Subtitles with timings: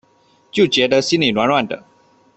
[0.49, 1.83] 就觉得心里暖暖的